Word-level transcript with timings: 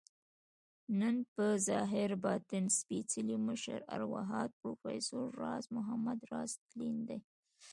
نن 0.99 1.15
په 1.33 1.45
ظاهر، 1.67 2.09
باطن 2.25 2.63
سپیڅلي 2.79 3.37
مشر، 3.47 3.79
ارواښاد 3.95 4.49
پروفیسر 4.61 5.23
راز 5.41 5.63
محمد 5.75 6.19
راز 6.31 6.51
تلين 6.67 6.97
دی 7.07 7.17